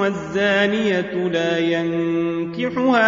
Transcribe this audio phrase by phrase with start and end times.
[0.00, 3.02] والزانية لا ينكحها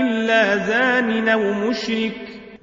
[0.00, 2.12] إلا زان أو مشرك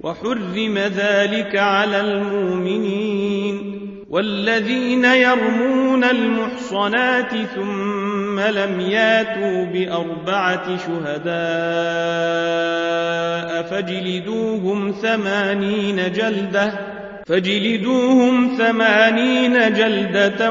[0.00, 3.76] وحرم ذلك على المؤمنين.
[4.10, 11.26] والذين يرمون المحصنات ثم لم ياتوا بأربعة شهداء
[13.62, 16.72] فاجلدوهم ثمانين جلدة
[17.26, 20.50] فاجلدوهم ثمانين جلدة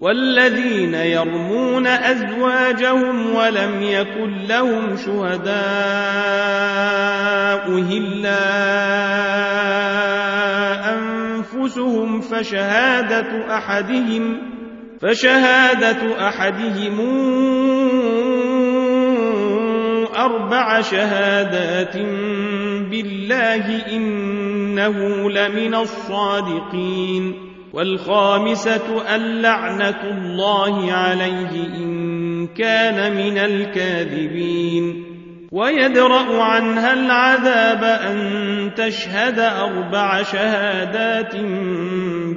[0.00, 5.58] والذين يرمون أزواجهم ولم يكن لهم شهداء
[7.68, 8.38] إلا
[10.94, 14.38] أنفسهم فشهادة أحدهم
[15.00, 17.00] فشهادة أحدهم
[20.16, 21.96] أربع شهادات
[22.90, 35.04] بالله إنه لمن الصادقين والخامسة اللعنة الله عليه إن كان من الكاذبين.
[35.52, 41.36] ويدرأ عنها العذاب أن تشهد أربع شهادات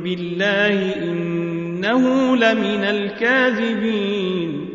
[0.04, 4.68] بالله إنه لمن الكاذبين.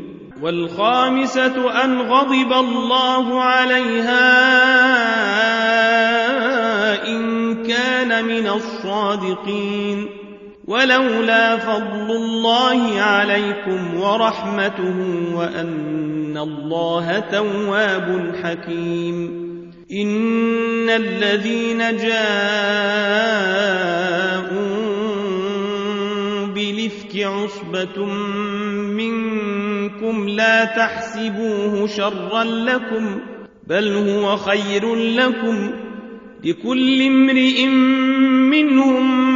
[0.42, 4.26] والخامسة أن غضب الله عليها
[7.08, 10.15] إن كان من الصادقين.
[10.66, 14.98] ولولا فضل الله عليكم ورحمته
[15.34, 19.46] وأن الله تواب حكيم.
[19.92, 22.16] إن الذين جاءوا
[26.46, 28.04] بلفك عصبة
[28.94, 33.20] منكم لا تحسبوه شرا لكم
[33.66, 35.70] بل هو خير لكم.
[36.44, 37.66] لكل امرئ
[38.50, 39.35] منهم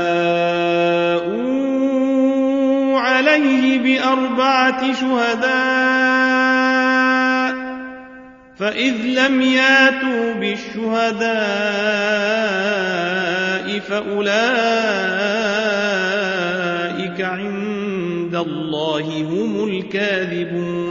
[3.31, 5.51] عليه بأربعة شهداء
[8.59, 11.31] فإذ لم ياتوا بالشهداء
[13.79, 14.31] فأولئك
[17.21, 20.90] عند الله هم الكاذبون.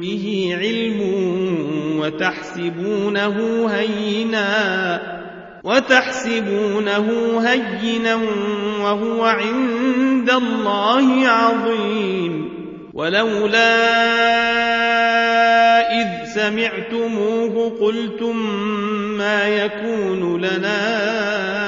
[0.00, 1.00] به علم
[1.98, 5.00] وتحسبونه هينا
[5.64, 7.08] وتحسبونه
[7.40, 8.14] هينا
[8.80, 12.48] وهو عند الله عظيم
[12.94, 13.78] ولولا
[16.00, 18.36] إذ سمعتموه قلتم
[19.18, 21.67] ما يكون لنا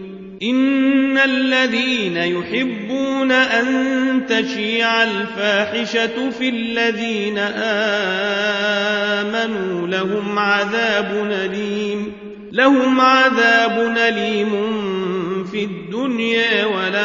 [0.43, 7.37] إن الذين يحبون أن تشيع الفاحشة في الذين
[9.17, 12.13] آمنوا لهم عذاب أليم
[12.51, 14.49] لهم عذاب أليم
[15.51, 17.01] في الدنيا والآخرة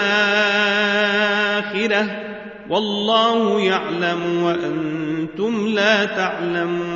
[2.71, 6.96] والله يعلم وأنتم لا تعلمون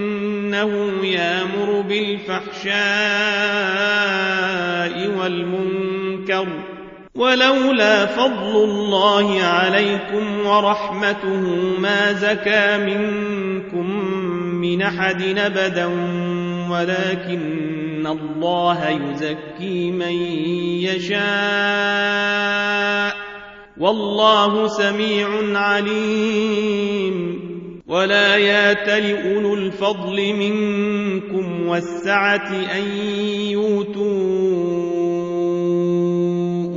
[0.51, 2.71] فإنه يامر بالفحشاء
[5.17, 6.47] والمنكر
[7.15, 11.41] ولولا فضل الله عليكم ورحمته
[11.79, 14.05] ما زكى منكم
[14.61, 15.85] من أحد أبدا
[16.71, 20.13] ولكن الله يزكي من
[20.83, 21.21] يشاء
[23.77, 25.27] والله سميع
[25.59, 27.50] عليم
[27.91, 32.83] ولا ياتل أولو الفضل منكم والسعة أن
[33.51, 34.01] يؤتوا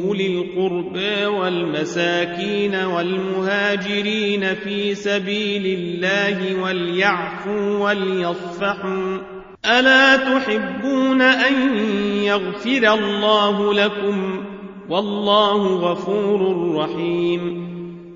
[0.04, 9.18] أولي القربى والمساكين والمهاجرين في سبيل الله وليعفوا وليصفحوا
[9.66, 11.76] ألا تحبون أن
[12.22, 14.44] يغفر الله لكم
[14.88, 17.63] والله غفور رحيم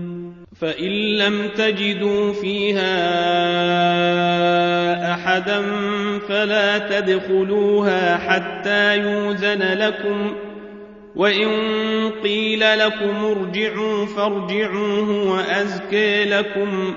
[0.61, 2.93] فإن لم تجدوا فيها
[5.13, 5.61] أحدا
[6.29, 10.33] فلا تدخلوها حتى يوزن لكم
[11.15, 11.49] وإن
[12.23, 16.93] قيل لكم ارجعوا فارجعوا هو أزكى لكم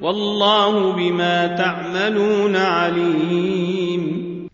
[0.00, 4.29] والله بما تعملون عليم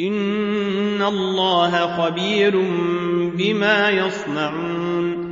[0.00, 2.60] إن الله خبير
[3.36, 5.30] بما يصنعون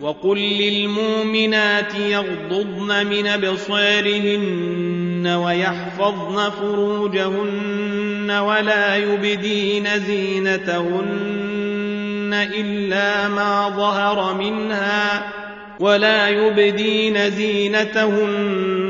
[0.00, 11.50] وقل للمؤمنات يغضضن من أبصارهن ويحفظن فروجهن ولا يبدين زينتهن
[12.54, 15.32] إلا ما ظهر منها
[15.80, 18.89] ولا يبدين زينتهن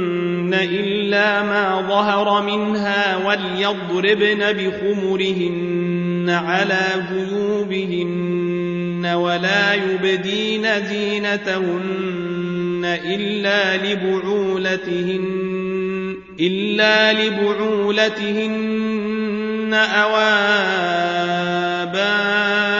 [0.54, 6.80] إلا ما ظهر منها وليضربن بخمرهن على
[7.12, 15.24] جيوبهن ولا يبدين زينتهن إلا لبعولتهن
[16.40, 18.60] إلا لبعولتهن
[19.74, 20.16] أو
[21.82, 22.79] آبائهن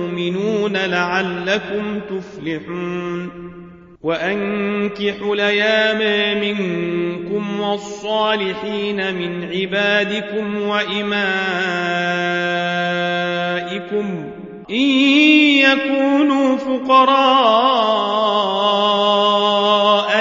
[0.75, 3.51] لعلكم تفلحون
[4.03, 6.01] وأنكحوا الأيام
[6.41, 11.11] منكم والصالحين من عبادكم وإمائكم
[14.69, 14.89] إن
[15.59, 17.11] يكونوا فقراء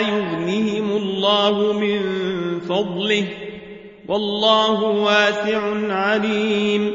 [0.03, 2.01] يغنهم الله من
[2.61, 3.27] فضله
[4.09, 5.61] والله واسع
[5.93, 6.95] عليم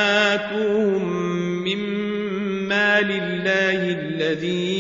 [1.63, 4.75] مما لله الذي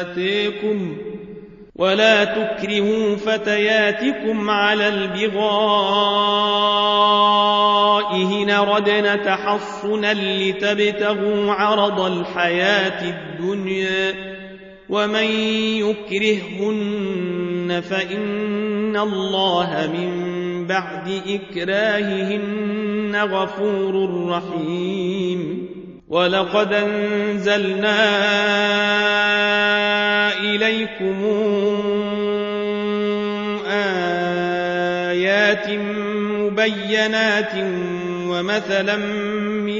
[0.00, 0.96] آتيكم
[1.76, 5.34] ولا تكرهوا فتياتكم على البغاء
[8.16, 14.33] إن ردنا تحصنا لتبتغوا عرض الحياة الدنيا
[14.94, 15.30] ومن
[15.82, 20.10] يكرههن فإن الله من
[20.66, 25.68] بعد إكراههن غفور رحيم
[26.08, 27.98] ولقد أنزلنا
[30.40, 31.24] إليكم
[35.10, 35.68] آيات
[36.38, 37.54] مبينات
[38.28, 38.96] ومثلا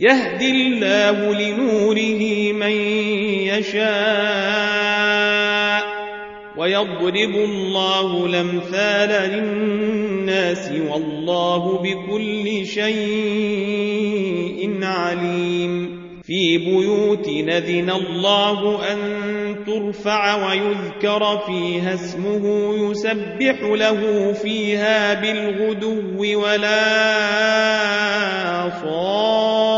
[0.00, 2.70] يهدي الله لنوره من
[3.50, 3.88] يشاء
[6.56, 12.98] ويضرب الله الأمثال للناس والله بكل شيء
[14.82, 15.98] عليم.
[16.22, 18.98] في بيوت نذن الله أن
[19.66, 27.08] ترفع ويذكر فيها اسمه يسبح له فيها بالغدو ولا
[28.82, 29.77] صال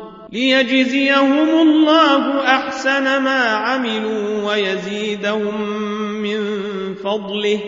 [0.31, 5.71] ليجزيهم الله أحسن ما عملوا ويزيدهم
[6.21, 6.39] من
[6.95, 7.59] فضله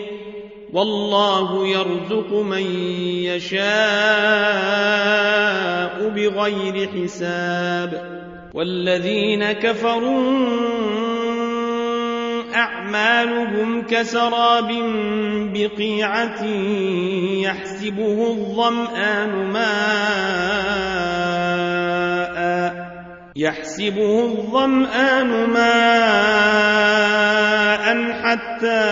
[0.72, 2.66] والله يرزق من
[3.24, 3.64] يشاء
[6.08, 8.14] بغير حساب
[8.54, 10.64] والذين كفروا
[12.54, 14.68] أعمالهم كسراب
[15.54, 16.44] بقيعة
[17.42, 21.23] يحسبه الظمآن ماء
[23.36, 26.74] يحسبه الظمآن ماء
[28.22, 28.84] حتى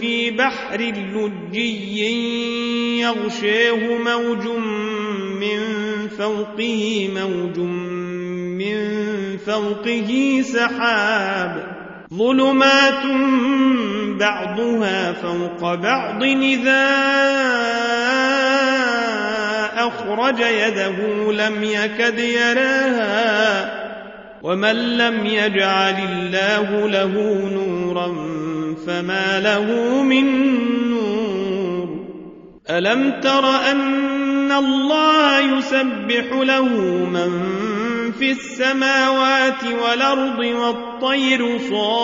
[0.00, 2.00] في بحر لجي
[3.00, 4.46] يغشيه موج
[5.40, 5.60] من
[6.08, 7.58] فوقه موج
[8.58, 11.76] من فوقه سحاب.
[12.14, 13.06] ظلمات
[14.18, 16.86] بعضها فوق بعض إذا
[19.76, 23.75] أخرج يده لم يكد يراها.
[24.46, 27.12] ومن لم يجعل الله له
[27.50, 28.08] نورا
[28.86, 30.26] فما له من
[30.90, 31.88] نور.
[32.70, 36.68] ألم تر أن الله يسبح له
[37.10, 37.32] من
[38.12, 41.96] في السماوات والأرض والطير صافات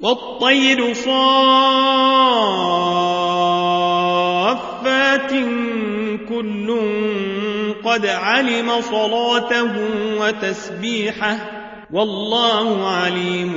[0.00, 2.20] والطير صافات
[6.28, 6.68] كل
[7.84, 9.72] قد علم صلاته
[10.20, 11.36] وتسبيحه
[11.92, 13.52] والله عليم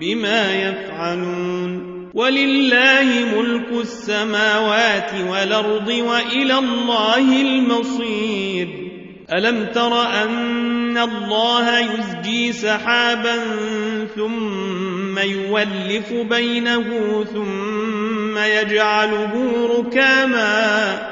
[0.00, 1.92] بما يفعلون.
[2.14, 3.04] ولله
[3.36, 8.68] ملك السماوات والأرض وإلى الله المصير.
[9.32, 13.36] ألم تر أن الله يزجي سحابا
[14.16, 16.84] ثم يولف بينه
[17.34, 19.32] ثم يجعله
[19.78, 21.11] ركاما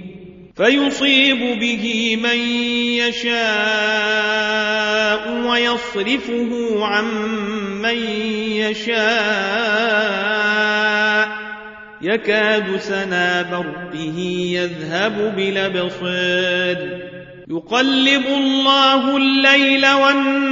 [0.55, 2.37] فيصيب به من
[2.97, 3.31] يشاء
[5.47, 7.05] ويصرفه عن
[7.81, 7.97] من
[8.51, 9.01] يشاء.
[12.01, 14.17] يكاد سنا برقه
[14.51, 16.77] يذهب بالأبصار.
[17.49, 20.51] يقلب الله الليل والنهار.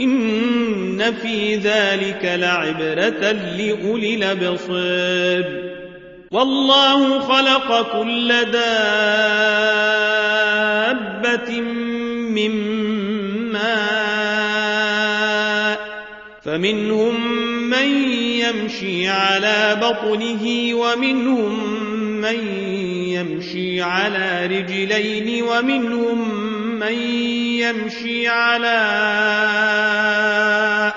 [0.00, 5.75] إن في ذلك لعبرة لأولي الأبصار.
[6.30, 8.80] والله خلق كل دابة
[12.30, 12.50] من
[13.52, 14.66] ماء
[16.44, 17.30] فمنهم
[17.70, 21.76] من يمشي على بطنه ومنهم
[22.20, 22.38] من
[23.08, 26.46] يمشي على رجلين ومنهم
[26.78, 26.92] من
[27.62, 28.78] يمشي على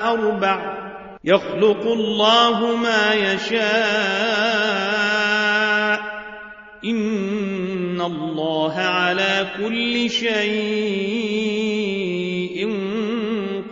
[0.04, 0.80] أربع.
[1.24, 4.99] يخلق الله ما يشاء.
[6.86, 11.40] إن الله على كل شيء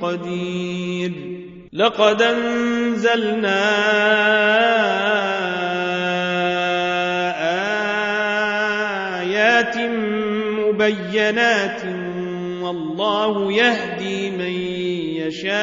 [0.01, 1.11] قدير.
[1.73, 3.63] لقد أنزلنا
[9.19, 9.77] آيات
[10.57, 11.81] مبينات
[12.61, 14.53] والله يهدي من
[15.21, 15.57] يشاء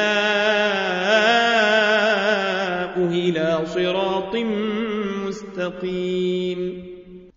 [2.97, 4.35] إلى صراط
[5.27, 6.84] مستقيم.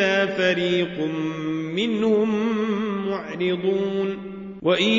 [0.00, 0.98] إذا فريق
[1.74, 2.28] منهم
[3.10, 4.18] معرضون
[4.62, 4.92] وإن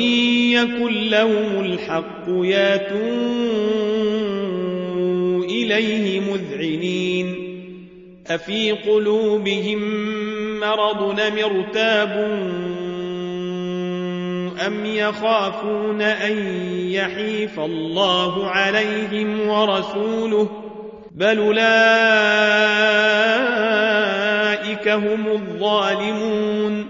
[0.50, 2.98] يكن لهم الحق ياتوا
[5.44, 7.34] إليه مذعنين
[8.26, 9.80] أفي قلوبهم
[10.60, 12.72] مرض مرتابون
[14.66, 16.38] أم يخافون أن
[16.90, 20.48] يحيف الله عليهم ورسوله
[21.14, 22.92] بل أولئك
[24.88, 26.86] هم الظالمون.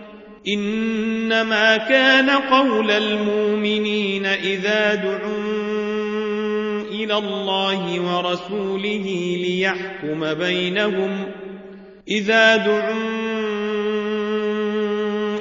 [0.48, 11.26] إنما كان قول المؤمنين إذا دعوا إلى الله ورسوله ليحكم بينهم.
[12.08, 12.92] إذا دعوا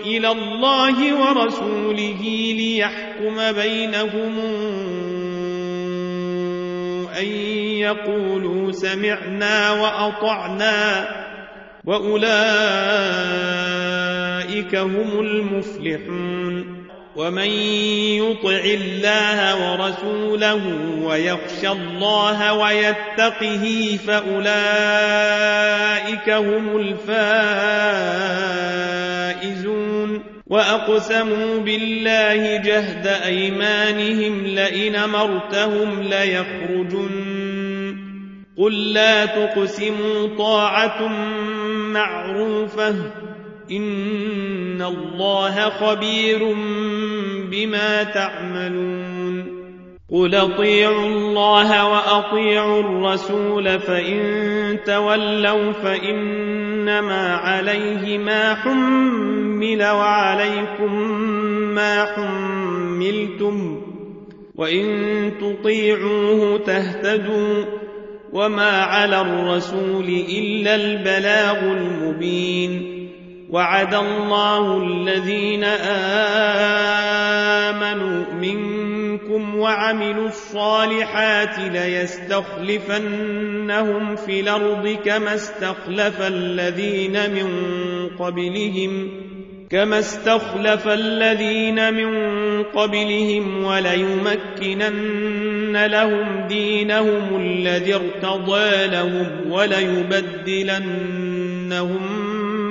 [0.05, 4.39] إلى الله ورسوله ليحكم بينهم.
[7.19, 7.27] أن
[7.77, 11.20] يقولوا سمعنا وأطعنا.
[11.85, 12.25] وأولئك
[14.75, 16.81] هم المفلحون
[17.15, 17.49] ومن
[18.21, 20.61] يطع الله ورسوله
[21.03, 24.51] ويخشى الله ويتقه فأولئك
[26.29, 27.51] هم الفائزون
[30.47, 37.41] وأقسموا بالله جهد أيمانهم لئن مرتهم ليخرجن
[38.57, 41.07] قل لا تقسموا طاعة
[41.93, 42.95] معروفة.
[43.71, 46.55] إن الله خبير
[47.51, 49.61] بما تعملون.
[50.11, 54.19] قل أطيعوا الله وأطيعوا الرسول فإن
[54.85, 61.11] تولوا فإنما عليه ما حمل وعليكم
[61.73, 63.81] ما حملتم.
[64.55, 67.80] وإن تطيعوه تهتدوا.
[68.33, 73.01] وما على الرسول إلا البلاغ المبين
[73.49, 75.63] وعد الله الذين
[77.73, 82.95] آمنوا منكم وعملوا الصالحات ليستخلفنهم
[84.15, 87.49] في الأرض كما استخلف الذين من
[88.19, 89.20] قبلهم
[89.71, 92.13] كما استخلف الذين من
[92.63, 95.05] قبلهم وليمكنن
[95.85, 100.71] لهم دينهم الذي ارتضى لهم وليبدلنهم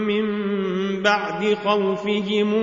[0.07, 0.25] من
[1.03, 2.55] بعد خوفهم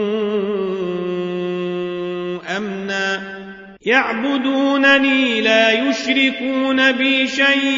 [2.57, 3.37] أمنا
[3.81, 7.77] يعبدونني لا يشركون بي شيئا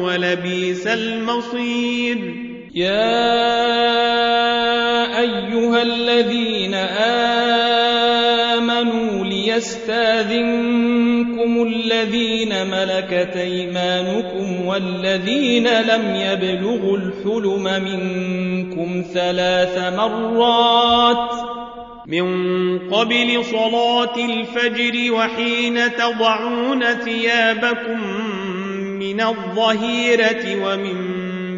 [0.00, 2.18] ولبيس المصير.
[2.74, 3.32] يا
[5.20, 6.74] أيها الذين
[8.54, 10.42] آمنوا ليستاذنكم
[11.62, 21.52] الذين ملكت أيمانكم والذين لم يبلغوا الحلم منكم ثلاث مرات.
[22.06, 28.00] من قبل صلاة الفجر وحين تضعون ثيابكم
[29.12, 30.96] من الظهيرة ومن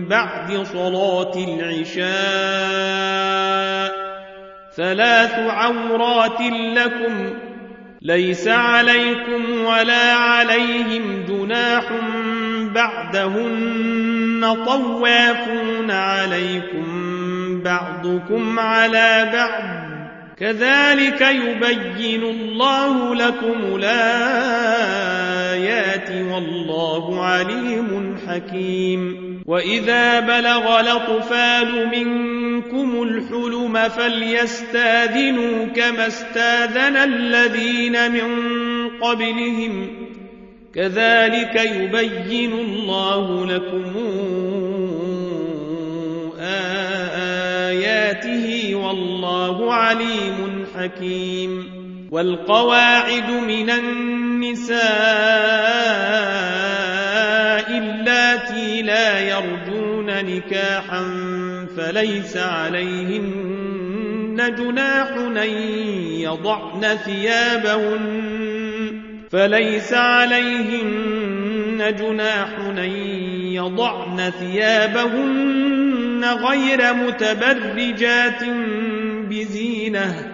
[0.09, 2.05] بعد صلاة العشاء
[4.77, 7.33] ثلاث عورات لكم
[8.03, 11.85] ليس عليكم ولا عليهم جناح
[12.75, 16.85] بعدهن طوافون عليكم
[17.63, 19.85] بعضكم على بعض.
[20.37, 25.34] كذلك يبين الله لكم الآيات.
[26.29, 29.35] والله عليم حكيم.
[29.47, 38.29] وإذا بلغ الأطفال منكم الحلم فليستاذنوا كما استاذن الذين من
[39.01, 39.91] قبلهم.
[40.75, 43.97] كذلك يبين الله لكم
[47.69, 51.85] آياته والله عليم حكيم.
[52.11, 53.71] والقواعد من
[54.45, 54.79] النساء
[57.79, 61.05] اللاتي لا يرجون نكاحا
[61.77, 63.75] فليس عليهن
[64.59, 65.37] جناح أن
[66.21, 68.35] يضعن ثيابهن
[69.31, 72.79] فليس عليهن جناح أن
[73.53, 78.45] يضعن ثيابهن غير متبرجات
[79.31, 80.34] بزينة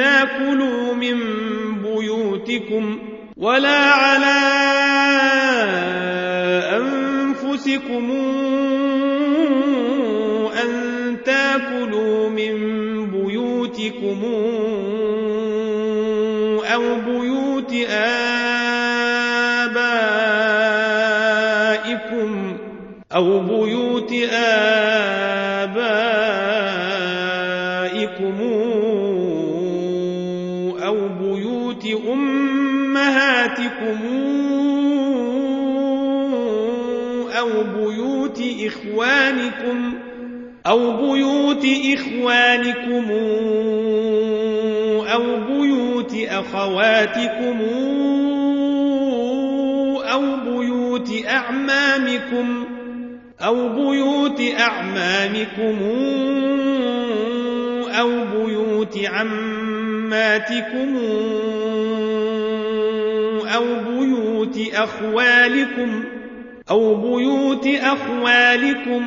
[0.00, 1.18] تاكلوا من
[1.82, 2.98] بيوتكم
[3.36, 4.40] ولا على
[6.76, 8.10] أنفسكم
[10.62, 10.70] أن
[11.24, 12.54] تاكلوا من
[13.10, 14.24] بيوتكم
[16.74, 17.72] أو بيوت
[22.10, 22.56] آبائكم
[23.12, 24.79] أو بيوت آبائكم
[40.70, 43.10] أو بيوت إخوانكم
[45.12, 47.60] أو بيوت أخواتكم
[50.12, 52.64] أو بيوت أعمامكم
[53.40, 55.78] أو بيوت أعمامكم
[58.00, 60.96] أو بيوت عماتكم
[63.54, 66.04] أو بيوت أخوالكم
[66.70, 69.06] أو بيوت أخوالكم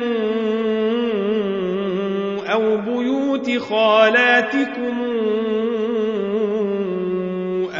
[2.54, 4.98] أو بيوت خالاتكم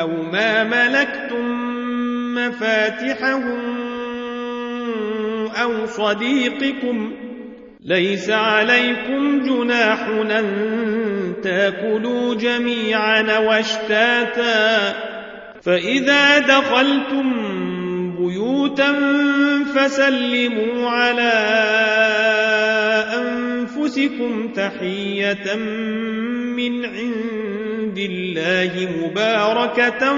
[0.00, 1.44] أو ما ملكتم
[2.34, 3.42] مفاتحه
[5.62, 7.12] أو صديقكم
[7.84, 10.46] ليس عليكم جناح أن
[11.42, 14.94] تأكلوا جميعا واشتاتا
[15.62, 17.32] فإذا دخلتم
[18.18, 18.92] بيوتا
[19.74, 21.32] فسلموا على
[23.84, 25.54] أنفسكم تحية
[26.56, 30.16] من عند الله مباركة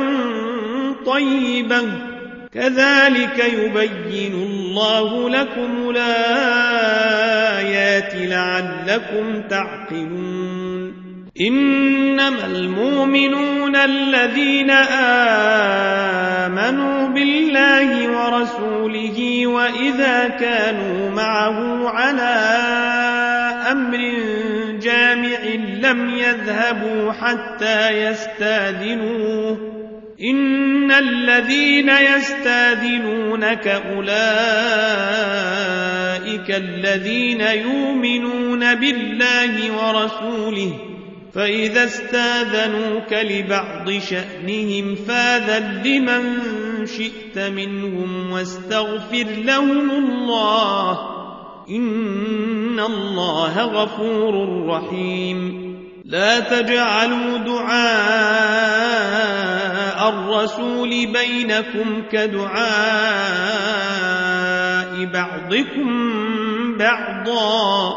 [1.07, 1.83] طيبة.
[2.55, 6.55] كذلك يبين الله لكم الآيات
[8.14, 11.07] لعلكم تعقلون.
[11.40, 14.70] إنما المؤمنون الذين
[16.50, 22.95] آمنوا بالله ورسوله وإذا كانوا معه على
[23.70, 23.98] أمر
[24.81, 25.38] جامع
[25.83, 29.76] لم يذهبوا حتى يستاذنوه.
[30.20, 34.07] إن الذين يستاذنونك أولئك
[36.50, 40.72] الذين يؤمنون بالله ورسوله
[41.35, 46.40] فإذا استاذنوك لبعض شأنهم فاذن لمن
[46.87, 51.15] شئت منهم واستغفر لهم الله.
[51.70, 55.66] إن الله غفور رحيم.
[56.05, 57.79] لا تجعلوا دعاء
[60.09, 62.64] الرسول بينكم كدعاء
[65.05, 65.88] بعضكم
[66.79, 67.94] بعضا.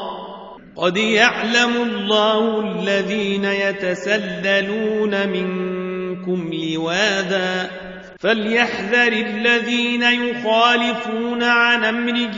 [0.76, 7.70] قد يعلم الله الذين يتسللون منكم لواذا.
[8.20, 12.38] فليحذر الذين يخالفون عن أمره